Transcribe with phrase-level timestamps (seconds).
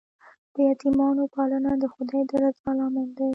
[0.53, 3.29] د یتیمانو پالنه د خدای د رضا لامل دی.